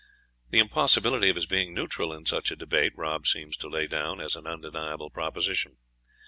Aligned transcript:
The 0.49 0.57
impossibility 0.57 1.29
of 1.29 1.35
his 1.35 1.45
being 1.45 1.75
neutral 1.75 2.11
in 2.11 2.25
such 2.25 2.49
a 2.49 2.55
debate, 2.55 2.93
Rob 2.97 3.27
seems 3.27 3.55
to 3.57 3.67
lay 3.69 3.85
down 3.85 4.19
as 4.19 4.35
an 4.35 4.47
undeniable 4.47 5.11
proposition. 5.11 5.77